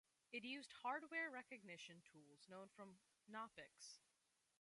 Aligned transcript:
It 0.31 0.43
used 0.43 0.71
hardware 0.81 1.29
recognition 1.29 2.01
tools 2.11 2.47
known 2.49 2.69
from 2.69 2.97
Knoppix. 3.31 3.99